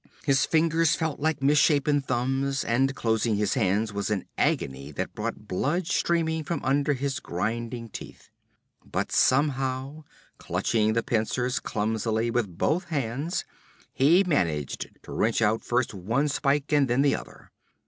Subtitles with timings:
[0.23, 5.47] His fingers felt like misshapen thumbs, and closing his hands was an agony that brought
[5.47, 8.31] blood streaming from under his grinding teeth.
[8.83, 10.05] But somehow,
[10.39, 13.45] clutching the pincers clumsily with both hands,
[13.93, 17.51] he managed to wrench out first one spike and then the other.